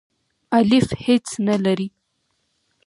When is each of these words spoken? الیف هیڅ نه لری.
الیف 0.57 0.87
هیڅ 1.05 1.25
نه 1.47 1.55
لری. 1.63 1.87